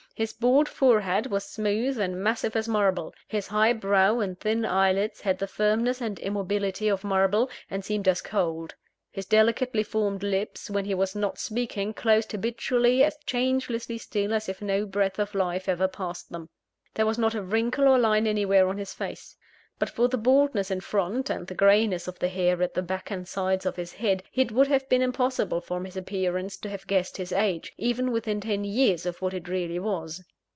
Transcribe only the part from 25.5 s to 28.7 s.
from his appearance to have guessed his age, even within ten